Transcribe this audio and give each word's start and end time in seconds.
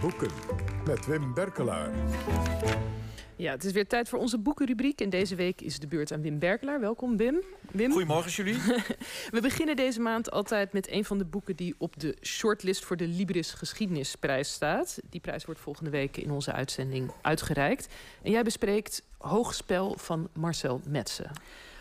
Boeken 0.00 0.30
met 0.86 1.06
Wim 1.06 1.34
Berkelaar. 1.34 1.90
Ja, 3.36 3.52
het 3.52 3.64
is 3.64 3.72
weer 3.72 3.86
tijd 3.86 4.08
voor 4.08 4.18
onze 4.18 4.38
boekenrubriek. 4.38 5.00
En 5.00 5.10
deze 5.10 5.34
week 5.34 5.60
is 5.60 5.78
de 5.78 5.86
beurt 5.86 6.12
aan 6.12 6.22
Wim 6.22 6.38
Berkelaar. 6.38 6.80
Welkom, 6.80 7.16
Wim. 7.16 7.42
Wim. 7.70 7.90
Goedemorgen, 7.90 8.30
jullie. 8.30 8.54
We 9.36 9.40
beginnen 9.40 9.76
deze 9.76 10.00
maand 10.00 10.30
altijd 10.30 10.72
met 10.72 10.90
een 10.90 11.04
van 11.04 11.18
de 11.18 11.24
boeken 11.24 11.56
die 11.56 11.74
op 11.78 12.00
de 12.00 12.16
shortlist 12.22 12.84
voor 12.84 12.96
de 12.96 13.06
Libris 13.06 13.52
Geschiedenisprijs 13.52 14.52
staat. 14.52 14.98
Die 15.10 15.20
prijs 15.20 15.44
wordt 15.44 15.60
volgende 15.60 15.90
week 15.90 16.16
in 16.16 16.30
onze 16.30 16.52
uitzending 16.52 17.12
uitgereikt. 17.22 17.94
En 18.22 18.30
jij 18.30 18.42
bespreekt 18.42 19.02
Hoogspel 19.18 19.94
van 19.98 20.28
Marcel 20.34 20.80
Metsen. 20.88 21.30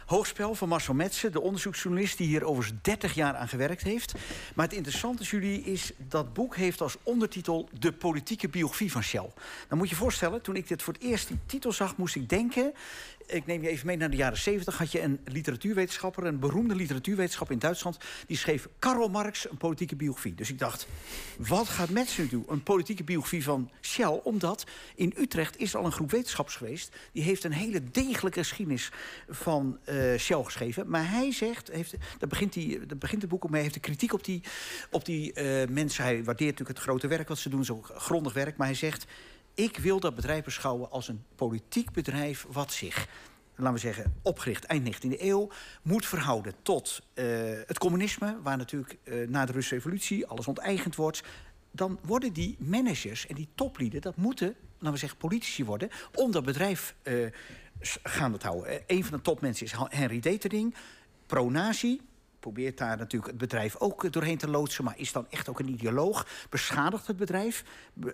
Hoogspel 0.06 0.56
van 0.56 0.68
Marcel 0.68 0.94
Metsen, 0.94 1.32
de 1.32 1.42
onderzoeksjournalist 1.42 2.18
die 2.18 2.28
hier 2.28 2.44
overigens 2.44 2.80
30 2.82 3.14
jaar 3.14 3.36
aan 3.36 3.48
gewerkt 3.48 3.84
heeft. 3.84 4.14
Maar 4.56 4.66
het 4.66 4.76
interessante, 4.76 5.24
jullie, 5.24 5.64
is 5.64 5.92
dat 5.98 6.34
boek 6.34 6.56
heeft 6.56 6.82
als 6.82 6.98
ondertitel 7.04 7.70
De 7.80 7.92
politieke 7.92 8.50
biografie 8.50 8.92
van 8.92 9.04
Shell. 9.04 9.30
Dan 9.68 9.78
moet 9.78 9.90
je 9.90 9.96
je 9.96 10.02
voorstellen, 10.02 10.42
toen 10.42 10.56
ik 10.56 10.68
dit 10.68 10.84
voor 10.84 10.94
het 10.94 11.02
eerst 11.02 11.28
die 11.28 11.40
titel 11.46 11.72
zag, 11.72 11.98
moest 11.98 12.16
ik 12.16 12.30
denken 12.30 12.74
ik 13.28 13.46
neem 13.46 13.62
je 13.62 13.70
even 13.70 13.88
mee 13.88 13.98
naar 13.98 14.10
de 14.10 14.18
jaren 14.18 14.38
70. 14.38 14.78
Had 14.78 14.92
je 14.92 15.02
een 15.02 15.20
literatuurwetenschapper, 15.26 16.26
een 16.26 16.40
beroemde 16.40 16.76
literatuurwetenschapper 16.76 17.56
in 17.56 17.62
Duitsland. 17.62 17.98
Die 18.28 18.38
schreef 18.38 18.68
Karl 18.80 19.08
Marx 19.08 19.50
een 19.50 19.58
politieke 19.58 19.96
biografie. 19.96 20.34
Dus 20.34 20.50
ik 20.50 20.60
dacht, 20.60 20.88
wat 21.38 21.70
gaat 21.70 21.90
nu 21.90 22.28
doen? 22.28 22.46
Een 22.48 22.64
politieke 22.64 23.04
biografie 23.04 23.44
van 23.44 23.72
Shell. 23.82 24.20
Omdat 24.24 24.66
in 24.96 25.14
Utrecht 25.18 25.58
is 25.58 25.76
al 25.76 25.86
een 25.86 25.92
groep 25.92 26.12
wetenschappers 26.12 26.56
geweest. 26.56 26.96
Die 27.12 27.24
heeft 27.24 27.44
een 27.44 27.52
hele 27.52 27.82
degelijke 27.92 28.40
geschiedenis 28.40 28.92
van 29.30 29.78
uh, 29.90 30.18
Shell 30.18 30.44
geschreven. 30.44 30.90
Maar 30.90 31.10
hij 31.10 31.32
zegt, 31.32 31.72
heeft, 31.72 31.96
daar, 32.20 32.30
begint 32.30 32.54
die, 32.54 32.86
daar 32.86 32.98
begint 32.98 33.22
het 33.22 33.32
boek 33.32 33.44
op 33.44 33.50
mee. 33.50 33.62
Heeft 33.62 33.74
de 33.74 33.80
kritiek 33.80 34.14
op 34.14 34.24
die, 34.24 34.42
op 34.90 35.06
die 35.06 35.32
uh, 35.36 35.68
mensen. 35.68 36.04
Hij 36.04 36.24
waardeert 36.24 36.52
natuurlijk 36.52 36.78
het 36.78 36.88
grote 36.88 37.08
werk 37.08 37.28
wat 37.28 37.38
ze 37.38 37.50
doen. 37.50 37.66
Zo 37.66 37.82
grondig 37.82 38.34
werk. 38.34 38.58
Maar 38.58 38.68
hij 38.68 38.76
zegt 38.76 39.06
ik 39.56 39.78
wil 39.78 40.00
dat 40.00 40.16
bedrijf 40.16 40.44
beschouwen 40.44 40.92
als 40.92 41.08
een 41.08 41.24
politiek 41.36 41.92
bedrijf... 41.92 42.46
wat 42.52 42.72
zich, 42.72 43.08
laten 43.56 43.74
we 43.74 43.80
zeggen, 43.80 44.14
opgericht 44.22 44.64
eind 44.66 44.96
19e 44.96 45.20
eeuw... 45.22 45.50
moet 45.82 46.06
verhouden 46.06 46.54
tot 46.62 47.02
uh, 47.14 47.26
het 47.66 47.78
communisme... 47.78 48.42
waar 48.42 48.58
natuurlijk 48.58 48.98
uh, 49.04 49.28
na 49.28 49.46
de 49.46 49.52
Russische 49.52 49.76
revolutie 49.76 50.28
alles 50.28 50.48
onteigend 50.48 50.96
wordt... 50.96 51.24
dan 51.72 52.00
worden 52.04 52.34
die 52.34 52.56
managers 52.60 53.28
en 53.28 53.36
die 53.36 53.48
toplieden... 53.56 54.02
dat 54.02 54.16
moeten, 54.16 54.56
laten 54.78 54.92
we 54.92 54.98
zeggen, 54.98 55.18
politici 55.20 55.66
worden... 55.66 55.90
om 56.14 56.32
dat 56.32 56.46
bedrijf 56.46 56.96
uh, 57.04 57.30
gaande 58.04 58.38
te 58.38 58.48
houden. 58.48 58.82
Een 58.88 59.04
van 59.04 59.18
de 59.18 59.24
topmensen 59.24 59.66
is 59.66 59.74
Henry 59.90 60.20
Detering, 60.20 60.76
pro-nazi 61.26 62.02
probeert 62.46 62.78
daar 62.78 62.98
natuurlijk 62.98 63.32
het 63.32 63.40
bedrijf 63.40 63.76
ook 63.78 64.12
doorheen 64.12 64.38
te 64.38 64.50
loodsen... 64.50 64.84
maar 64.84 64.98
is 64.98 65.12
dan 65.12 65.26
echt 65.30 65.50
ook 65.50 65.60
een 65.60 65.70
ideoloog. 65.70 66.28
Beschadigt 66.50 67.08
het 67.08 67.18
bedrijf. 67.18 67.64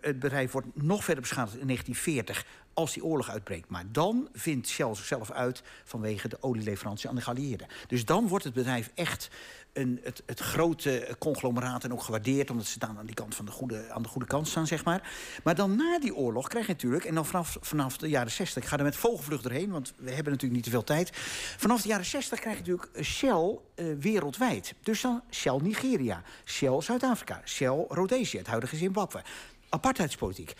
Het 0.02 0.20
bedrijf 0.20 0.52
wordt 0.52 0.68
nog 0.74 1.04
verder 1.04 1.22
beschadigd 1.22 1.58
in 1.58 1.68
1940 1.68 2.46
als 2.74 2.94
die 2.94 3.04
oorlog 3.04 3.30
uitbreekt. 3.30 3.70
Maar 3.70 3.86
dan 3.92 4.30
vindt 4.34 4.68
Shell 4.68 4.96
zichzelf 4.96 5.32
uit 5.32 5.64
vanwege 5.84 6.28
de 6.28 6.38
olieleverantie 6.40 7.10
aan 7.10 7.16
de 7.16 7.22
geallieerden. 7.22 7.68
Dus 7.88 8.06
dan 8.06 8.28
wordt 8.28 8.44
het 8.44 8.54
bedrijf 8.54 8.92
echt 8.96 9.30
een, 9.74 10.00
het, 10.04 10.24
het 10.26 10.40
grote 10.40 11.16
conglomeraat 11.20 11.84
en 11.84 11.92
ook 11.92 12.04
gewaardeerd... 12.04 12.50
omdat 12.50 12.66
ze 12.66 12.80
dan 12.80 12.98
aan, 12.98 13.06
die 13.06 13.16
kant 13.16 13.36
van 13.36 13.46
de 13.46 13.52
goede, 13.52 13.92
aan 13.92 14.02
de 14.02 14.08
goede 14.08 14.28
kant 14.28 14.48
staan, 14.48 14.68
zeg 14.68 14.84
maar. 14.84 15.12
Maar 15.44 15.56
dan 15.56 15.76
na 15.76 16.00
die 16.00 16.16
oorlog 16.16 16.48
krijg 16.48 16.66
je 16.66 16.72
natuurlijk... 16.72 17.06
en 17.06 17.16
dan 17.16 17.26
vanaf, 17.26 17.58
vanaf 17.62 17.98
de 17.98 18.10
jaren 18.10 18.32
60, 18.32 18.64
ik 18.64 18.70
ga 18.70 18.78
er 18.78 18.84
met 18.84 18.96
vogelvlucht 18.96 19.44
doorheen... 19.44 19.72
want 19.72 19.94
we 19.98 20.12
hebben 20.12 20.32
natuurlijk 20.32 20.54
niet 20.54 20.64
te 20.64 20.70
veel 20.70 20.84
tijd. 20.84 21.10
Vanaf 21.58 21.82
de 21.82 21.88
jaren 21.88 22.06
60 22.06 22.40
krijg 22.40 22.56
je 22.56 22.62
natuurlijk 22.62 23.06
Shell 23.06 23.58
uh, 23.76 23.96
wereldwijd. 24.00 24.74
Dus 24.84 25.02
dan 25.02 25.22
Shell 25.30 25.58
Nigeria, 25.62 26.22
Shell 26.46 26.82
Zuid-Afrika... 26.82 27.42
Shell 27.46 27.86
Rhodesië, 27.88 28.38
het 28.38 28.48
huidige 28.48 28.76
Zimbabwe. 28.76 29.24
Apartheidspolitiek. 29.72 30.54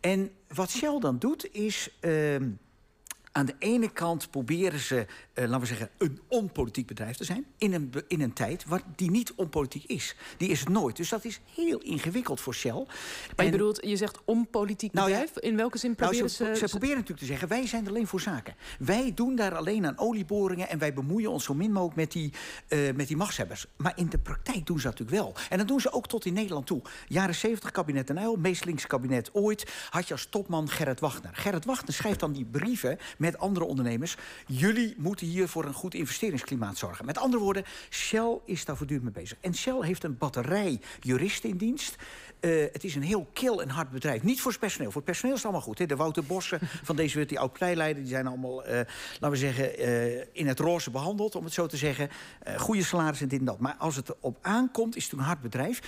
En 0.00 0.30
wat 0.54 0.70
Shell 0.70 0.98
dan 0.98 1.18
doet, 1.18 1.52
is... 1.52 1.90
Aan 3.38 3.46
de 3.46 3.54
ene 3.58 3.88
kant 3.92 4.30
proberen 4.30 4.78
ze, 4.78 4.94
uh, 4.94 5.04
laten 5.34 5.60
we 5.60 5.66
zeggen, 5.66 5.90
een 5.98 6.20
onpolitiek 6.28 6.86
bedrijf 6.86 7.16
te 7.16 7.24
zijn. 7.24 7.46
In 7.58 7.72
een, 7.72 7.92
in 8.08 8.20
een 8.20 8.32
tijd 8.32 8.64
waar 8.64 8.82
die 8.96 9.10
niet 9.10 9.32
onpolitiek 9.36 9.84
is. 9.84 10.16
Die 10.36 10.48
is 10.48 10.60
het 10.60 10.68
nooit. 10.68 10.96
Dus 10.96 11.08
dat 11.08 11.24
is 11.24 11.40
heel 11.54 11.78
ingewikkeld 11.78 12.40
voor 12.40 12.54
Shell. 12.54 12.72
Maar 12.72 12.86
en, 13.36 13.44
je 13.44 13.50
bedoelt, 13.50 13.78
je 13.86 13.96
zegt 13.96 14.18
onpolitiek 14.24 14.92
nou 14.92 15.06
bedrijf? 15.06 15.30
Ja, 15.34 15.40
in 15.40 15.56
welke 15.56 15.78
zin 15.78 15.94
proberen 15.94 16.24
nou, 16.24 16.36
ze, 16.36 16.44
ze... 16.44 16.54
Ze 16.54 16.68
proberen 16.68 16.94
natuurlijk 16.94 17.20
te 17.20 17.26
zeggen, 17.26 17.48
wij 17.48 17.66
zijn 17.66 17.88
alleen 17.88 18.06
voor 18.06 18.20
zaken. 18.20 18.54
Wij 18.78 19.12
doen 19.14 19.36
daar 19.36 19.54
alleen 19.54 19.86
aan 19.86 19.98
olieboringen... 19.98 20.68
en 20.68 20.78
wij 20.78 20.94
bemoeien 20.94 21.30
ons 21.30 21.44
zo 21.44 21.54
min 21.54 21.72
mogelijk 21.72 21.96
met 21.96 22.12
die, 22.12 22.32
uh, 22.68 22.94
met 22.94 23.08
die 23.08 23.16
machtshebbers. 23.16 23.66
Maar 23.76 23.92
in 23.96 24.08
de 24.08 24.18
praktijk 24.18 24.66
doen 24.66 24.80
ze 24.80 24.88
dat 24.88 24.98
natuurlijk 24.98 25.24
wel. 25.24 25.34
En 25.48 25.58
dat 25.58 25.68
doen 25.68 25.80
ze 25.80 25.92
ook 25.92 26.06
tot 26.06 26.24
in 26.24 26.32
Nederland 26.32 26.66
toe. 26.66 26.82
Jaren 27.08 27.34
70 27.34 27.70
kabinet 27.70 28.10
Uyl, 28.10 28.36
meest 28.36 28.64
linkse 28.64 28.86
kabinet 28.86 29.34
ooit... 29.34 29.70
had 29.90 30.06
je 30.06 30.12
als 30.14 30.26
topman 30.26 30.68
Gerrit 30.68 31.00
Wagner. 31.00 31.30
Gerrit 31.34 31.64
Wagner 31.64 31.92
schrijft 31.94 32.20
dan 32.20 32.32
die 32.32 32.44
brieven... 32.44 32.98
met 33.18 33.27
met 33.30 33.40
andere 33.40 33.66
ondernemers. 33.66 34.16
Jullie 34.46 34.94
moeten 34.96 35.26
hier 35.26 35.48
voor 35.48 35.64
een 35.64 35.72
goed 35.72 35.94
investeringsklimaat 35.94 36.76
zorgen. 36.76 37.04
Met 37.04 37.18
andere 37.18 37.42
woorden, 37.42 37.64
Shell 37.90 38.38
is 38.44 38.64
daar 38.64 38.76
voortdurend 38.76 39.04
mee 39.04 39.22
bezig. 39.22 39.38
En 39.40 39.54
Shell 39.54 39.80
heeft 39.80 40.04
een 40.04 40.18
batterij 40.18 40.80
juristen 41.00 41.50
in 41.50 41.56
dienst. 41.56 41.96
Uh, 42.40 42.64
het 42.72 42.84
is 42.84 42.94
een 42.94 43.02
heel 43.02 43.26
kil 43.32 43.62
en 43.62 43.68
hard 43.68 43.90
bedrijf. 43.90 44.22
Niet 44.22 44.40
voor 44.40 44.50
het 44.50 44.60
personeel. 44.60 44.90
Voor 44.90 45.00
het 45.00 45.10
personeel 45.10 45.34
is 45.34 45.42
het 45.42 45.50
allemaal 45.50 45.68
goed. 45.68 45.78
Hè? 45.78 45.86
De 45.86 45.96
Wouter 45.96 46.24
Bossen 46.24 46.58
van 46.88 46.96
deze 46.96 47.12
wereld, 47.12 47.28
die 47.28 47.38
oud-pleileider... 47.38 48.02
die 48.02 48.12
zijn 48.12 48.26
allemaal, 48.26 48.66
uh, 48.66 48.72
laten 49.12 49.30
we 49.30 49.36
zeggen, 49.36 49.80
uh, 49.80 50.24
in 50.32 50.46
het 50.46 50.58
roze 50.58 50.90
behandeld, 50.90 51.34
om 51.34 51.44
het 51.44 51.52
zo 51.52 51.66
te 51.66 51.76
zeggen. 51.76 52.10
goede 52.56 52.82
salaris 52.82 53.20
en 53.20 53.28
dit 53.28 53.38
en 53.38 53.44
dat. 53.44 53.58
Maar 53.58 53.74
als 53.78 53.96
het 53.96 54.08
erop 54.08 54.38
aankomt, 54.40 54.96
is 54.96 55.04
het 55.04 55.12
een 55.12 55.18
hard 55.18 55.40
bedrijf. 55.40 55.80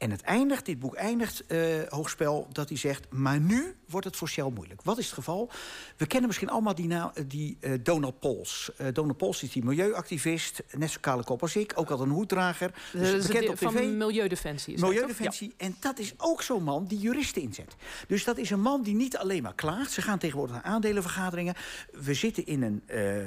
En 0.00 0.10
het 0.10 0.22
eindigt, 0.22 0.66
dit 0.66 0.78
boek 0.78 0.94
eindigt, 0.94 1.44
uh, 1.48 1.82
Hoogspel, 1.88 2.48
dat 2.52 2.68
hij 2.68 2.78
zegt... 2.78 3.06
maar 3.10 3.40
nu 3.40 3.74
wordt 3.88 4.06
het 4.06 4.16
voor 4.16 4.28
Shell 4.28 4.50
moeilijk. 4.54 4.82
Wat 4.82 4.98
is 4.98 5.04
het 5.04 5.14
geval? 5.14 5.50
We 5.96 6.06
kennen 6.06 6.26
misschien 6.26 6.48
allemaal 6.48 6.74
die, 6.74 6.88
die 7.26 7.56
uh, 7.60 7.72
Donald 7.82 8.18
Pols. 8.20 8.70
Uh, 8.80 8.86
Donald 8.92 9.16
Pols 9.16 9.42
is 9.42 9.52
die 9.52 9.64
milieuactivist, 9.64 10.62
net 10.76 10.90
zo 10.90 10.98
kale 11.00 11.24
kop 11.24 11.42
als 11.42 11.56
ik. 11.56 11.72
Ook 11.74 11.90
al 11.90 12.00
een 12.00 12.10
hoeddrager. 12.10 12.74
Dus 12.92 13.26
bekend 13.26 13.48
op 13.48 13.54
tv. 13.54 13.62
Van 13.62 13.96
Milieudefensie. 13.96 14.74
Is 14.74 14.80
Milieudefensie. 14.80 15.54
Ja. 15.58 15.66
En 15.66 15.76
dat 15.80 15.98
is 15.98 16.14
ook 16.16 16.42
zo'n 16.42 16.62
man 16.62 16.86
die 16.86 16.98
juristen 16.98 17.42
inzet. 17.42 17.76
Dus 18.06 18.24
dat 18.24 18.38
is 18.38 18.50
een 18.50 18.60
man 18.60 18.82
die 18.82 18.94
niet 18.94 19.16
alleen 19.16 19.42
maar 19.42 19.54
klaagt. 19.54 19.92
Ze 19.92 20.02
gaan 20.02 20.18
tegenwoordig 20.18 20.54
naar 20.54 20.64
aandelenvergaderingen. 20.64 21.54
We 21.92 22.14
zitten 22.14 22.46
in 22.46 22.62
een 22.62 22.82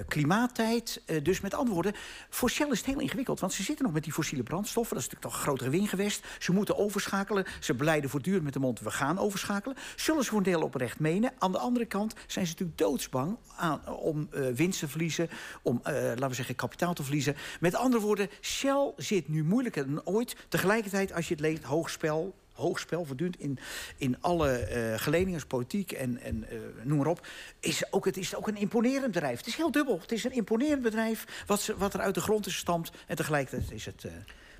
klimaattijd. 0.08 1.02
dus 1.24 1.42
met 1.42 1.54
andere 1.54 1.74
woorden, 1.74 1.94
voor 2.30 2.50
Shell 2.50 2.70
is 2.70 2.78
het 2.78 2.88
heel 2.88 3.00
ingewikkeld. 3.00 3.40
Want 3.40 3.54
ze 3.54 3.64
zitten 3.64 3.86
nog 3.86 3.94
met 3.94 4.04
die 4.04 4.14
fossiele 4.14 4.44
brandstoffen. 4.44 4.96
Dat 4.96 5.06
is 5.06 5.10
natuurlijk 5.10 5.34
toch 5.34 5.42
een 5.42 5.48
grotere 5.48 5.70
wingewest. 5.70 6.26
Ze 6.40 6.52
moeten 6.52 6.62
moeten 6.68 6.86
overschakelen. 6.86 7.46
Ze 7.60 7.74
beleiden 7.74 8.10
voortdurend 8.10 8.44
met 8.44 8.54
de 8.54 8.60
mond, 8.60 8.80
we 8.80 8.92
gaan 8.92 9.20
overschakelen. 9.20 9.78
Zullen 9.96 10.24
ze 10.24 10.30
voor 10.30 10.38
een 10.38 10.44
deel 10.44 10.62
oprecht 10.62 11.00
menen. 11.00 11.34
Aan 11.40 11.52
de 11.52 11.58
andere 11.58 11.86
kant 11.86 12.14
zijn 12.28 12.46
ze 12.46 12.52
natuurlijk 12.52 12.78
doodsbang 12.78 13.38
om 13.86 14.30
uh, 14.32 14.48
winst 14.48 14.80
te 14.80 14.88
verliezen. 14.88 15.30
Om, 15.62 15.82
uh, 15.88 15.94
laten 15.94 16.28
we 16.28 16.34
zeggen, 16.34 16.56
kapitaal 16.56 16.94
te 16.94 17.04
verliezen. 17.04 17.36
Met 17.60 17.76
andere 17.76 18.04
woorden, 18.04 18.30
Shell 18.42 18.94
zit 18.98 19.28
nu 19.28 19.44
moeilijker 19.44 19.86
dan 19.86 20.06
ooit. 20.06 20.36
Tegelijkertijd, 20.48 21.14
als 21.14 21.28
je 21.28 21.34
het 21.34 21.44
leest, 21.44 21.64
hoogspel, 21.64 22.36
hoogspel, 22.54 23.06
voortdurend 23.06 23.40
in, 23.40 23.60
in 23.98 24.22
alle 24.22 25.00
uh, 25.32 25.40
politiek 25.48 25.92
en, 25.92 26.22
en 26.22 26.46
noem 26.84 26.98
maar 26.98 27.08
op... 27.08 27.28
Is 27.60 27.92
ook, 27.92 28.06
het 28.06 28.18
is 28.18 28.36
ook 28.36 28.48
een 28.48 28.58
imponerend 28.58 29.12
bedrijf. 29.12 29.38
Het 29.38 29.48
is 29.48 29.56
heel 29.56 29.72
dubbel. 29.72 30.00
Het 30.00 30.12
is 30.12 30.24
een 30.24 30.32
imponerend 30.32 30.82
bedrijf 30.82 31.44
wat, 31.46 31.62
ze, 31.62 31.78
wat 31.78 31.94
er 31.94 32.00
uit 32.00 32.16
de 32.16 32.22
grond 32.22 32.46
is 32.46 32.54
gestampt. 32.54 32.92
En 33.08 33.16
tegelijkertijd 33.16 33.72
is 33.72 33.86
het... 33.86 34.06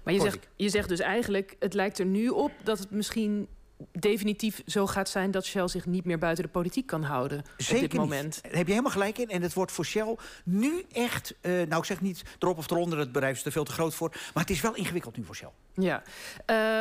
maar 0.04 0.14
je 0.14 0.20
zegt, 0.20 0.48
je 0.56 0.70
zegt 0.70 0.90
dus 0.90 1.00
eigenlijk, 1.00 1.56
het 1.60 1.74
lijkt 1.74 2.00
er 2.00 2.06
nu 2.06 2.28
op 2.28 2.52
dat 2.64 2.80
het 2.80 2.92
misschien 2.92 3.48
definitief 3.92 4.62
zo 4.66 4.88
gaat 4.88 5.10
zijn 5.10 5.32
dat 5.32 5.46
Shell 5.46 5.68
zich 5.68 5.86
niet 5.86 6.06
meer 6.06 6.18
buiten 6.18 6.44
de 6.44 6.50
politiek 6.50 6.86
kan 6.86 7.04
houden 7.04 7.44
Zeker 7.58 7.84
op 7.84 7.92
dit 7.92 8.00
moment. 8.00 8.24
Niet. 8.24 8.44
Daar 8.44 8.54
heb 8.54 8.66
je 8.66 8.72
helemaal 8.72 8.92
gelijk 8.92 9.18
in. 9.18 9.30
En 9.30 9.42
het 9.42 9.54
wordt 9.54 9.72
voor 9.72 9.86
Shell 9.86 10.16
nu 10.44 10.86
echt, 10.92 11.36
uh, 11.42 11.52
nou 11.52 11.78
ik 11.78 11.86
zeg 11.86 12.02
niet 12.02 12.24
erop 12.40 12.58
of 12.58 12.70
eronder, 12.70 13.00
het 13.00 13.12
bedrijf 13.12 13.38
is 13.38 13.46
er 13.46 13.52
veel 13.52 13.64
te 13.64 13.72
groot 13.72 13.94
voor. 13.94 14.10
Maar 14.34 14.44
het 14.44 14.52
is 14.52 14.62
wel 14.62 14.76
ingewikkeld 14.76 15.18
nu 15.18 15.24
voor 15.24 15.36
Shell. 15.36 15.52
Ja, 15.74 16.04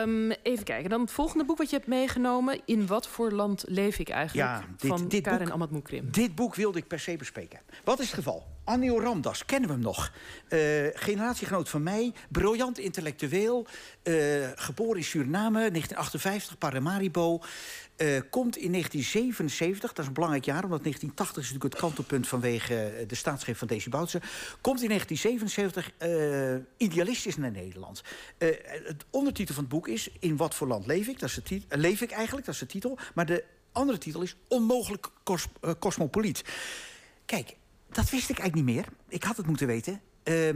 um, 0.02 0.31
even 0.31 0.64
kijken. 0.64 0.91
Dan 0.91 1.00
het 1.00 1.11
volgende 1.11 1.44
boek 1.44 1.58
wat 1.58 1.70
je 1.70 1.76
hebt 1.76 1.88
meegenomen. 1.88 2.61
In 2.64 2.87
wat 2.87 3.08
voor 3.08 3.31
land 3.31 3.64
leef 3.67 3.99
ik 3.99 4.08
eigenlijk? 4.08 4.49
Ja, 4.49 4.64
dit, 4.76 4.91
van 4.91 5.08
dit 5.08 5.23
Karen 5.23 5.69
boek. 5.70 6.12
Dit 6.12 6.35
boek 6.35 6.55
wilde 6.55 6.79
ik 6.79 6.87
per 6.87 7.00
se 7.00 7.17
bespreken. 7.17 7.61
Wat 7.85 8.00
is 8.00 8.06
het 8.06 8.14
geval? 8.14 8.46
Anil 8.64 9.00
Ramdas, 9.00 9.44
kennen 9.44 9.69
we 9.69 9.75
hem 9.75 9.85
nog? 9.85 10.12
Uh, 10.49 10.87
generatiegenoot 10.94 11.69
van 11.69 11.82
mij, 11.82 12.12
briljant 12.29 12.79
intellectueel. 12.79 13.67
Uh, 14.03 14.49
geboren 14.55 14.97
in 14.97 15.05
Suriname, 15.05 15.59
1958, 15.59 16.59
Paramaribo. 16.59 17.41
Uh, 17.97 18.20
komt 18.31 18.56
in 18.56 18.70
1977, 18.70 19.88
dat 19.88 19.99
is 19.99 20.06
een 20.06 20.12
belangrijk 20.12 20.44
jaar... 20.44 20.64
omdat 20.64 20.82
1980 20.82 21.43
is 21.43 21.49
natuurlijk 21.53 21.75
het 21.75 21.82
kantelpunt 21.82 22.29
vanwege 22.29 23.05
de 23.06 23.14
staatsgreep 23.14 23.56
van 23.56 23.69
Desi 23.69 23.91
Boutsen. 23.91 24.20
Komt 24.61 24.82
in 24.82 24.88
1977 24.88 25.91
uh, 25.99 26.65
idealistisch 26.76 27.37
naar 27.37 27.50
Nederland. 27.50 28.03
Het 28.38 29.05
ondertitel 29.11 29.55
van 29.55 29.65
het 29.65 29.73
boek 29.73 29.88
is... 29.88 30.11
In 30.19 30.37
wat 30.37 30.55
voor 30.55 30.67
land 30.67 30.87
leef 30.87 31.08
ik? 31.08 31.19
Dat 31.19 31.29
is 31.29 31.35
de 31.35 31.43
titel, 31.43 31.79
leef 31.79 32.00
ik 32.00 32.11
eigenlijk, 32.11 32.47
dat 32.47 32.55
is 32.55 32.61
de 32.61 32.67
titel. 32.67 32.99
Maar 33.15 33.26
de 33.26 33.44
andere 33.73 33.99
titel 33.99 34.23
is 34.23 34.37
Onmogelijk 34.49 35.11
kos, 35.23 35.47
cosmopoliet. 35.79 36.44
Kijk, 37.25 37.56
dat 37.93 38.11
wist 38.11 38.31
ik 38.31 38.39
eigenlijk 38.39 38.55
niet 38.55 38.77
meer. 38.77 38.87
Ik 39.09 39.25
had 39.25 39.37
het 39.37 39.47
moeten 39.47 39.67
weten. 39.67 40.00
Uh, 40.25 40.50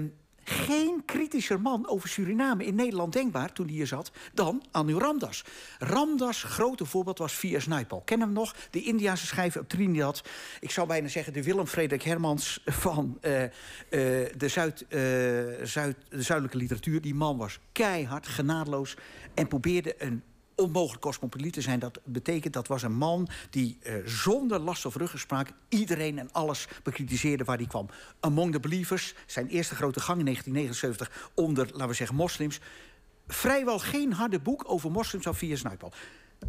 geen 0.48 1.02
kritischer 1.04 1.60
man 1.60 1.88
over 1.88 2.08
Suriname 2.08 2.64
in 2.64 2.74
Nederland 2.74 3.12
denkbaar 3.12 3.52
toen 3.52 3.66
hij 3.66 3.74
hier 3.74 3.86
zat 3.86 4.10
dan 4.34 4.64
Anu 4.70 4.94
Ramdas. 4.94 5.44
Ramdas 5.78 6.42
grote 6.42 6.84
voorbeeld 6.84 7.18
was 7.18 7.32
V.S. 7.32 7.66
Naipaul. 7.66 8.02
Ken 8.04 8.20
hem 8.20 8.32
nog? 8.32 8.54
De 8.70 8.82
Indiase 8.82 9.26
schrijver 9.26 9.60
op 9.60 9.68
Trinidad. 9.68 10.28
Ik 10.60 10.70
zou 10.70 10.86
bijna 10.86 11.08
zeggen 11.08 11.32
de 11.32 11.42
Willem 11.42 11.66
Frederik 11.66 12.02
Hermans 12.02 12.60
van 12.64 13.18
uh, 13.20 13.42
uh, 13.42 13.48
de, 13.90 14.28
uh, 14.38 14.48
Zuid, 14.48 14.84
de 16.08 16.22
zuidelijke 16.22 16.56
literatuur. 16.56 17.00
Die 17.00 17.14
man 17.14 17.36
was 17.36 17.58
keihard, 17.72 18.26
genadeloos 18.26 18.96
en 19.34 19.48
probeerde 19.48 19.94
een 19.98 20.22
onmogelijk 20.56 21.02
cosmopoliet 21.02 21.52
te 21.52 21.60
zijn. 21.60 21.78
Dat 21.78 22.00
betekent 22.04 22.54
dat 22.54 22.68
was 22.68 22.82
een 22.82 22.96
man 22.96 23.28
die 23.50 23.78
uh, 23.82 23.94
zonder 24.04 24.60
last 24.60 24.86
of 24.86 24.96
ruggespraak 24.96 25.52
iedereen 25.68 26.18
en 26.18 26.32
alles 26.32 26.68
bekritiseerde 26.82 27.44
waar 27.44 27.56
hij 27.56 27.66
kwam. 27.66 27.88
Among 28.20 28.52
the 28.52 28.60
Believers, 28.60 29.14
zijn 29.26 29.48
eerste 29.48 29.74
grote 29.74 30.00
gang 30.00 30.18
in 30.18 30.24
1979 30.24 31.30
onder, 31.34 31.66
laten 31.72 31.88
we 31.88 31.94
zeggen, 31.94 32.16
moslims. 32.16 32.60
Vrijwel 33.26 33.78
geen 33.78 34.12
harde 34.12 34.40
boek 34.40 34.62
over 34.66 34.90
moslims 34.90 35.26
of 35.26 35.38
via 35.38 35.56
Snuipal. 35.56 35.92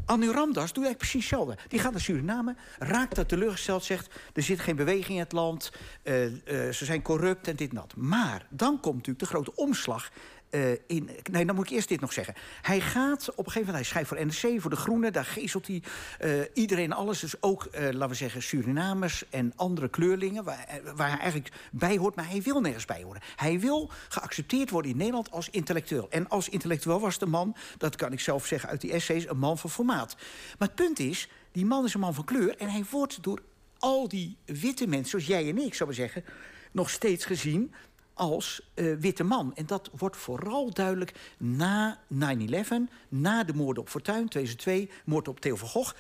Anu 0.06 0.32
Ramdas 0.32 0.74
doet 0.74 0.84
eigenlijk 0.84 0.98
precies 0.98 1.30
hetzelfde. 1.30 1.58
Die 1.68 1.80
gaat 1.80 1.92
naar 1.92 2.02
Suriname, 2.02 2.56
raakt 2.80 3.16
dat 3.16 3.30
teleurgesteld, 3.30 3.84
zegt... 3.84 4.16
er 4.34 4.44
zit 4.44 4.60
geen 4.60 4.76
beweging 4.76 5.14
in 5.14 5.24
het 5.24 5.32
land, 5.32 5.72
uh, 6.04 6.26
uh, 6.26 6.32
ze 6.72 6.86
zijn 6.86 7.02
corrupt 7.02 7.48
en 7.48 7.56
dit 7.56 7.70
en 7.70 7.76
dat. 7.76 7.96
Maar 7.96 8.48
dan 8.50 8.80
komt 8.80 8.96
natuurlijk 8.96 9.20
de 9.20 9.26
grote 9.26 9.56
omslag 9.56 10.12
uh, 10.52 10.72
in, 10.88 11.10
nee, 11.32 11.46
dan 11.46 11.56
moet 11.56 11.66
ik 11.66 11.72
eerst 11.72 11.88
dit 11.88 12.02
nog 12.02 12.14
zeggen. 12.14 12.34
Hij 12.62 12.82
gaat 12.82 13.30
op 13.30 13.46
een 13.46 13.52
gegeven 13.52 13.60
moment, 13.60 13.76
hij 13.76 13.84
schrijft 13.84 14.10
voor 14.10 14.26
NRC, 14.26 14.62
voor 14.62 14.70
de 14.70 14.76
Groenen, 14.76 15.14
daar 15.14 15.26
geestelt 15.26 15.68
hij 15.68 15.84
uh, 16.22 16.42
iedereen 16.54 16.94
alles. 16.94 17.20
Dus 17.20 17.42
ook, 17.42 17.66
uh, 17.66 17.82
laten 17.82 18.10
we 18.10 18.16
zeggen, 18.16 18.44
Surinamers 18.44 19.24
en 19.30 19.54
andere 19.56 19.90
kleurlingen, 19.90 20.44
waar, 20.44 20.82
waar, 20.96 21.10
hij 21.10 21.20
eigenlijk 21.20 21.52
bij 21.72 21.98
hoort, 21.98 22.16
maar 22.16 22.30
hij 22.30 22.42
wil 22.42 22.62
nergens 22.62 22.86
bij 22.86 23.04
horen. 23.04 23.22
Hij 23.36 23.60
wil 23.60 23.92
geaccepteerd 24.10 24.70
worden 24.70 24.92
in 24.92 24.98
Nederland 24.98 25.32
als 25.32 25.50
intellectueel. 25.50 26.08
En 26.10 26.28
als 26.30 26.50
intellectueel 26.50 27.00
was 27.00 27.18
de 27.18 27.26
man, 27.26 27.56
dat 27.78 27.96
kan 27.96 28.12
ik 28.12 28.20
zelf 28.20 28.46
zeggen 28.46 28.70
uit 28.70 28.82
die 28.82 28.92
essays, 28.92 29.28
een 29.28 29.40
man 29.40 29.58
van 29.58 29.70
formaat. 29.70 30.16
Maar 30.58 30.68
het 30.68 30.76
punt 30.76 31.00
is, 31.00 31.30
die 31.52 31.66
man 31.66 31.86
is 31.86 31.94
een 31.94 32.00
man 32.00 32.14
van 32.14 32.26
kleur 32.26 32.58
en 32.58 32.70
hij 32.70 32.86
wordt 32.92 33.24
door 33.24 33.42
al 33.80 34.08
die 34.08 34.38
witte 34.46 34.88
mensen, 34.88 35.10
zoals 35.10 35.26
jij 35.26 35.50
en 35.50 35.58
ik, 35.58 35.74
zou 35.74 35.90
maar 35.90 35.98
zeggen, 35.98 36.24
nog 36.72 36.90
steeds 36.90 37.26
gezien 37.26 37.74
als 38.18 38.62
uh, 38.76 38.96
witte 39.00 39.24
man. 39.24 39.56
En 39.56 39.66
dat 39.66 39.90
wordt 39.98 40.18
vooral 40.18 40.74
duidelijk 40.74 41.14
na 41.38 42.00
9-11, 42.14 42.18
na 43.10 43.44
de 43.44 43.54
moorden 43.54 43.84
op 43.84 43.90
Fortuyn, 43.90 44.28
2002, 44.28 44.90
moord 45.06 45.28
op 45.28 45.40
Theo 45.40 45.56
van 45.56 45.68
Gogh. 45.68 45.94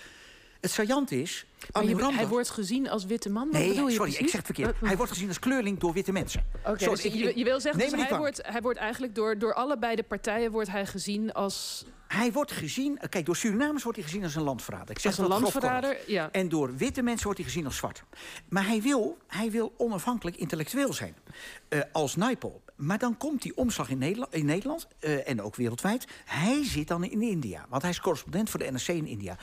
Het 0.62 0.71
saillant 0.71 1.12
is... 1.12 1.45
Je, 1.81 2.12
hij 2.13 2.27
wordt 2.27 2.50
gezien 2.50 2.89
als 2.89 3.06
witte 3.06 3.30
man? 3.30 3.44
Wat 3.44 3.59
nee, 3.62 3.69
bedoel 3.69 3.88
je 3.88 3.94
sorry, 3.94 4.12
precies? 4.12 4.25
ik 4.25 4.30
zeg 4.30 4.48
het 4.48 4.56
verkeerd. 4.56 4.75
Hij 4.80 4.98
wordt 4.98 5.12
gezien 5.12 5.27
als 5.27 5.39
kleurling 5.39 5.80
door 5.80 5.94
witte 5.94 6.12
mensen. 6.12 6.45
Okay, 6.59 6.77
sorry, 6.77 7.01
dus 7.01 7.13
je, 7.13 7.38
je, 7.38 7.44
wil 7.44 7.59
zeggen, 7.59 7.89
dus 7.89 8.07
hij, 8.07 8.18
wordt, 8.18 8.39
hij 8.44 8.62
wordt 8.62 8.80
eigenlijk 8.80 9.15
door, 9.15 9.38
door 9.38 9.54
allebei 9.54 9.95
de 9.95 10.04
partijen 10.04 10.51
wordt 10.51 10.69
hij 10.69 10.86
gezien 10.86 11.33
als... 11.33 11.86
Hij 12.07 12.31
wordt 12.31 12.51
gezien, 12.51 13.00
kijk, 13.09 13.25
door 13.25 13.36
Surinamers 13.36 13.83
wordt 13.83 13.98
hij 13.98 14.07
gezien 14.07 14.24
als 14.24 14.36
een 14.36 14.42
landverrader. 14.42 14.89
Ik 14.89 15.00
zeg 15.00 15.12
als 15.12 15.21
een 15.21 15.27
landverrader, 15.27 15.98
ja. 16.07 16.31
En 16.31 16.50
door 16.50 16.75
witte 16.75 17.01
mensen 17.01 17.24
wordt 17.24 17.39
hij 17.39 17.48
gezien 17.48 17.65
als 17.65 17.77
zwart. 17.77 18.03
Maar 18.50 18.65
hij 18.65 18.81
wil, 18.81 19.18
hij 19.27 19.51
wil 19.51 19.74
onafhankelijk 19.77 20.38
intellectueel 20.38 20.94
zijn. 20.94 21.15
Uh, 21.69 21.81
als 21.92 22.15
Naipaul. 22.15 22.62
Maar 22.75 22.98
dan 22.98 23.18
komt 23.18 23.42
die 23.42 23.57
omslag 23.57 23.89
in 23.89 23.98
Nederland, 23.98 24.33
in 24.33 24.45
Nederland 24.45 24.88
uh, 25.00 25.30
en 25.30 25.42
ook 25.42 25.56
wereldwijd. 25.56 26.07
Hij 26.25 26.65
zit 26.65 26.88
dan 26.88 27.03
in 27.03 27.21
India, 27.21 27.65
want 27.69 27.81
hij 27.81 27.92
is 27.92 28.00
correspondent 28.00 28.50
voor 28.50 28.60
de 28.60 28.71
NRC 28.71 28.88
in 28.88 29.07
India. 29.07 29.38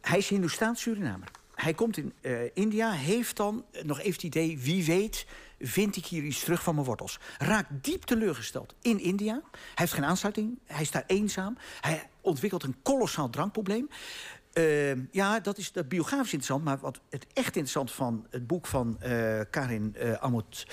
Hij 0.00 0.18
is 0.18 0.28
Hindoestaans 0.28 0.80
Surinamer. 0.80 1.28
Hij 1.54 1.74
komt 1.74 1.96
in 1.96 2.12
uh, 2.20 2.40
India, 2.54 2.90
heeft 2.90 3.36
dan 3.36 3.64
nog 3.82 3.98
even 3.98 4.12
het 4.12 4.22
idee... 4.22 4.58
wie 4.58 4.84
weet, 4.84 5.26
vind 5.60 5.96
ik 5.96 6.06
hier 6.06 6.22
iets 6.22 6.44
terug 6.44 6.62
van 6.62 6.74
mijn 6.74 6.86
wortels. 6.86 7.18
Raakt 7.38 7.68
diep 7.70 8.02
teleurgesteld 8.02 8.74
in 8.82 9.00
India. 9.00 9.32
Hij 9.32 9.60
heeft 9.74 9.92
geen 9.92 10.04
aansluiting, 10.04 10.58
hij 10.66 10.82
is 10.82 10.90
daar 10.90 11.04
eenzaam. 11.06 11.56
Hij 11.80 12.08
ontwikkelt 12.20 12.62
een 12.62 12.76
kolossaal 12.82 13.30
drankprobleem. 13.30 13.88
Uh, 14.54 14.92
ja, 15.10 15.40
dat 15.40 15.58
is 15.58 15.72
dat 15.72 15.88
biografisch 15.88 16.32
interessant. 16.32 16.64
Maar 16.64 16.78
wat 16.78 17.00
het 17.10 17.26
echt 17.32 17.46
interessant 17.46 17.92
van 17.92 18.26
het 18.30 18.46
boek 18.46 18.66
van 18.66 18.98
uh, 19.02 19.40
Karin 19.50 19.94
uh, 19.98 20.12
Amot, 20.12 20.66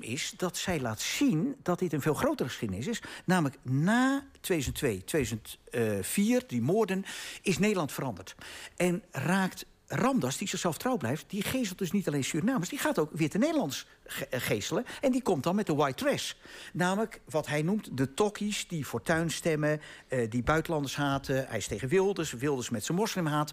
is... 0.00 0.34
dat 0.36 0.56
zij 0.56 0.80
laat 0.80 1.00
zien 1.00 1.56
dat 1.62 1.78
dit 1.78 1.92
een 1.92 2.00
veel 2.00 2.14
grotere 2.14 2.48
geschiedenis 2.48 2.86
is. 2.86 3.02
Namelijk 3.24 3.58
na 3.62 4.26
2002, 4.40 5.04
2004, 5.04 6.42
die 6.46 6.62
moorden, 6.62 7.04
is 7.42 7.58
Nederland 7.58 7.92
veranderd. 7.92 8.34
En 8.76 9.02
raakt 9.10 9.66
Ramdas, 9.94 10.36
die 10.36 10.48
zichzelf 10.48 10.78
trouw 10.78 10.96
blijft... 10.96 11.24
die 11.28 11.42
geestelt 11.42 11.78
dus 11.78 11.92
niet 11.92 12.06
alleen 12.06 12.24
Surinamers... 12.24 12.68
die 12.68 12.78
gaat 12.78 12.98
ook 12.98 13.10
witte 13.12 13.38
Nederlands 13.38 13.86
ge 14.06 14.26
geestelen. 14.30 14.84
En 15.00 15.12
die 15.12 15.22
komt 15.22 15.42
dan 15.42 15.54
met 15.54 15.66
de 15.66 15.74
white 15.74 16.04
trash. 16.04 16.32
Namelijk 16.72 17.20
wat 17.24 17.46
hij 17.46 17.62
noemt 17.62 17.96
de 17.96 18.14
tokkies 18.14 18.68
die 18.68 18.84
fortuin 18.84 19.30
stemmen... 19.30 19.80
Uh, 20.08 20.30
die 20.30 20.42
buitenlanders 20.42 20.96
haten. 20.96 21.46
Hij 21.48 21.58
is 21.58 21.66
tegen 21.66 21.88
Wilders, 21.88 22.32
Wilders 22.32 22.70
met 22.70 22.84
zijn 22.84 22.98
moslimhaat. 22.98 23.52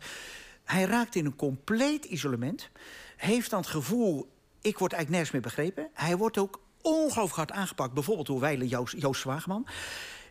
Hij 0.64 0.84
raakt 0.84 1.16
in 1.16 1.26
een 1.26 1.36
compleet 1.36 2.06
isolement. 2.06 2.70
Heeft 3.18 3.50
dan 3.50 3.60
het 3.60 3.70
gevoel, 3.70 4.32
ik 4.62 4.78
word 4.78 4.94
eigenlijk 4.94 5.10
nergens 5.10 5.32
meer 5.32 5.42
begrepen. 5.42 5.90
Hij 5.94 6.18
wordt 6.18 6.38
ook 6.38 6.62
ongelooflijk 6.82 7.36
hard 7.36 7.52
aangepakt. 7.52 7.94
Bijvoorbeeld 7.94 8.28
door 8.28 8.40
Weile 8.40 8.68
Joost, 8.68 8.98
Zwageman. 9.12 9.68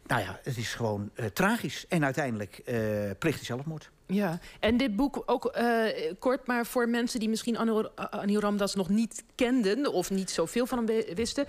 Nou 0.07 0.23
ja, 0.23 0.41
het 0.43 0.57
is 0.57 0.75
gewoon 0.75 1.11
uh, 1.15 1.27
tragisch. 1.27 1.87
En 1.89 2.05
uiteindelijk 2.05 2.61
uh, 2.65 3.11
plicht 3.19 3.37
hij 3.37 3.47
zelfmoord. 3.47 3.91
Ja, 4.11 4.39
en 4.61 4.77
dit 4.77 4.97
boek 4.97 5.23
ook 5.27 5.57
uh, 5.59 5.85
kort, 6.19 6.47
maar 6.47 6.67
voor 6.67 6.89
mensen 6.89 7.21
die 7.21 7.29
misschien 7.29 7.59
Anil 7.97 8.41
Ramdas 8.41 8.75
nog 8.75 8.89
niet 8.89 9.25
kenden 9.35 9.93
of 9.93 10.11
niet 10.11 10.31
zoveel 10.31 10.67
van 10.67 10.87
hem 10.87 11.15
wisten. 11.15 11.47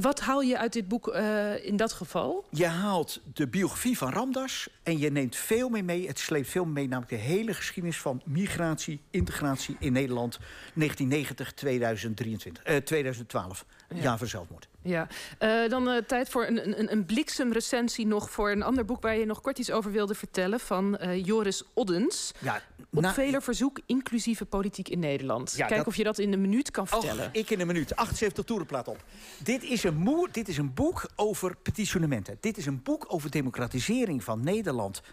Wat 0.00 0.20
haal 0.20 0.40
je 0.40 0.58
uit 0.58 0.72
dit 0.72 0.88
boek 0.88 1.08
uh, 1.08 1.64
in 1.64 1.76
dat 1.76 1.92
geval? 1.92 2.44
Je 2.50 2.66
haalt 2.66 3.20
de 3.34 3.48
biografie 3.48 3.98
van 3.98 4.12
Ramdas 4.12 4.68
en 4.82 4.98
je 4.98 5.10
neemt 5.10 5.36
veel 5.36 5.68
meer 5.68 5.84
mee. 5.84 6.06
Het 6.06 6.18
sleept 6.18 6.48
veel 6.48 6.64
meer 6.64 6.72
mee, 6.72 6.88
namelijk 6.88 7.12
de 7.12 7.28
hele 7.28 7.54
geschiedenis 7.54 7.98
van 7.98 8.22
migratie, 8.24 9.00
integratie 9.10 9.76
in 9.78 9.92
Nederland 9.92 10.38
1990, 10.74 11.52
2023, 11.52 12.66
uh, 12.66 12.76
2012. 12.76 13.64
Ja. 13.88 14.02
Jaar 14.02 14.18
voor 14.18 14.26
zelfmoord. 14.26 14.68
Ja, 14.82 15.08
uh, 15.40 15.68
dan 15.68 15.88
uh, 15.88 15.96
tijd 15.96 16.28
voor 16.28 16.46
een, 16.46 16.78
een, 16.78 16.92
een 16.92 17.04
bliksemrecensie 17.04 18.06
nog 18.06 18.30
voor 18.30 18.50
een 18.50 18.62
ander 18.62 18.84
boek 18.84 19.02
waar 19.02 19.16
je 19.16 19.26
nog 19.26 19.40
kort 19.40 19.58
iets 19.58 19.70
over 19.70 19.92
wilde 19.92 20.14
vertellen 20.14 20.60
van 20.60 20.98
uh, 21.00 21.24
Joris 21.24 21.53
Oddens. 21.74 22.32
Ja, 22.38 22.62
Op 22.92 23.02
na... 23.02 23.12
veler 23.12 23.42
verzoek 23.42 23.80
inclusieve 23.86 24.44
politiek 24.44 24.88
in 24.88 24.98
Nederland. 24.98 25.54
Ja, 25.56 25.66
Kijk 25.66 25.78
dat... 25.78 25.86
of 25.86 25.96
je 25.96 26.04
dat 26.04 26.18
in 26.18 26.32
een 26.32 26.40
minuut 26.40 26.70
kan 26.70 26.86
vertellen. 26.86 27.28
Ik 27.32 27.50
in 27.50 27.60
een 27.60 27.66
minuut. 27.66 27.96
78 27.96 28.44
toerenplaat 28.44 28.88
op. 28.88 29.04
Dit 29.38 29.62
is, 29.62 29.84
een 29.84 29.96
moe, 29.96 30.28
dit 30.32 30.48
is 30.48 30.56
een 30.58 30.74
boek 30.74 31.08
over 31.16 31.56
petitionementen. 31.56 32.36
Dit 32.40 32.56
is 32.56 32.66
een 32.66 32.82
boek 32.82 33.04
over 33.08 33.30
democratisering 33.30 34.24
van 34.24 34.44
Nederland 34.44 35.02
1780-1860. 35.02 35.06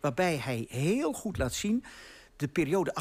Waarbij 0.00 0.36
hij 0.36 0.66
heel 0.68 1.12
goed 1.12 1.38
laat 1.38 1.54
zien 1.54 1.84
de 2.36 2.48
periode 2.48 2.94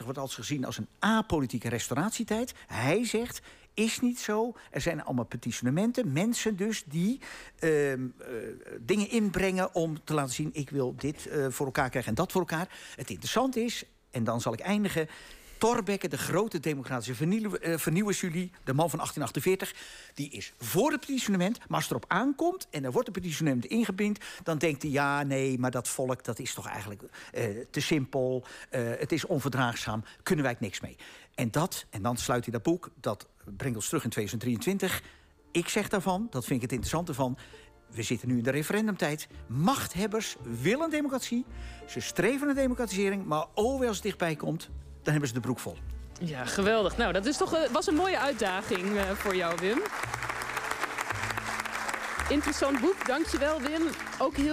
1815-1848 0.00 0.04
wordt 0.04 0.18
als 0.18 0.34
gezien 0.34 0.64
als 0.64 0.78
een 0.78 0.88
apolitieke 0.98 1.68
restauratietijd. 1.68 2.54
Hij 2.66 3.06
zegt, 3.06 3.40
is 3.74 4.00
niet 4.00 4.20
zo. 4.20 4.56
Er 4.70 4.80
zijn 4.80 5.04
allemaal 5.04 5.24
petitionementen. 5.24 6.12
Mensen 6.12 6.56
dus 6.56 6.84
die 6.86 7.20
uh, 7.60 7.92
uh, 7.92 7.98
dingen 8.80 9.10
inbrengen 9.10 9.74
om 9.74 10.04
te 10.04 10.14
laten 10.14 10.34
zien... 10.34 10.50
ik 10.52 10.70
wil 10.70 10.94
dit 10.96 11.26
uh, 11.26 11.46
voor 11.48 11.66
elkaar 11.66 11.90
krijgen 11.90 12.10
en 12.10 12.16
dat 12.16 12.32
voor 12.32 12.40
elkaar. 12.40 12.68
Het 12.96 13.10
interessante 13.10 13.60
is, 13.60 13.84
en 14.10 14.24
dan 14.24 14.40
zal 14.40 14.52
ik 14.52 14.60
eindigen... 14.60 15.08
Thorbecke, 15.60 16.08
de 16.08 16.18
grote 16.18 16.60
democratische 16.60 17.14
vernieuw, 17.14 17.50
uh, 17.60 17.76
vernieuwersjulie, 17.78 18.50
de 18.64 18.72
man 18.72 18.90
van 18.90 18.98
1848... 18.98 19.74
die 20.14 20.30
is 20.30 20.52
voor 20.58 20.90
het 20.90 21.00
petitionement, 21.00 21.58
maar 21.58 21.66
als 21.68 21.82
het 21.82 21.90
erop 21.90 22.04
aankomt... 22.10 22.66
en 22.70 22.84
er 22.84 22.92
wordt 22.92 23.06
een 23.06 23.12
petitionement 23.12 23.64
ingebind... 23.64 24.18
dan 24.42 24.58
denkt 24.58 24.82
hij, 24.82 24.90
ja, 24.90 25.22
nee, 25.22 25.58
maar 25.58 25.70
dat 25.70 25.88
volk 25.88 26.24
dat 26.24 26.38
is 26.38 26.54
toch 26.54 26.66
eigenlijk 26.66 27.02
uh, 27.02 27.44
te 27.70 27.80
simpel... 27.80 28.44
Uh, 28.70 28.80
het 28.98 29.12
is 29.12 29.26
onverdraagzaam, 29.26 30.04
kunnen 30.22 30.44
wij 30.44 30.56
niks 30.58 30.80
mee. 30.80 30.96
En 31.34 31.50
dat, 31.50 31.86
en 31.90 32.02
dan 32.02 32.16
sluit 32.16 32.44
hij 32.44 32.52
dat 32.52 32.62
boek, 32.62 32.90
dat 33.00 33.26
brengt 33.56 33.76
ons 33.76 33.86
terug 33.86 34.04
in 34.04 34.10
2023... 34.10 35.02
Ik 35.52 35.68
zeg 35.68 35.88
daarvan, 35.88 36.26
dat 36.30 36.44
vind 36.44 36.56
ik 36.56 36.62
het 36.62 36.72
interessante 36.72 37.14
van... 37.14 37.38
we 37.90 38.02
zitten 38.02 38.28
nu 38.28 38.36
in 38.36 38.42
de 38.42 38.50
referendumtijd. 38.50 39.28
Machthebbers 39.46 40.36
willen 40.62 40.90
democratie. 40.90 41.44
Ze 41.86 42.00
streven 42.00 42.46
naar 42.46 42.54
democratisering, 42.54 43.24
maar 43.24 43.46
oh, 43.54 43.86
als 43.86 43.96
het 43.96 44.02
dichtbij 44.02 44.36
komt 44.36 44.70
dan 45.02 45.12
hebben 45.12 45.28
ze 45.28 45.34
de 45.34 45.40
broek 45.40 45.58
vol. 45.58 45.76
Ja, 46.20 46.44
geweldig. 46.44 46.96
Nou, 46.96 47.12
dat 47.12 47.26
is 47.26 47.36
toch, 47.36 47.54
uh, 47.54 47.60
was 47.72 47.86
een 47.86 47.94
mooie 47.94 48.18
uitdaging 48.18 48.82
uh, 48.82 49.02
voor 49.10 49.36
jou, 49.36 49.56
Wim. 49.60 49.82
Interessant 52.28 52.80
boek, 52.80 53.06
dankjewel 53.06 53.60
Wim. 53.60 53.82
Ook 54.18 54.36
heel 54.36 54.48